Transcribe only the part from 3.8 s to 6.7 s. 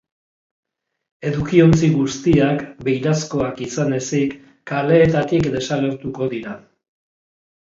ezik, kaleetatik desagertuko dira.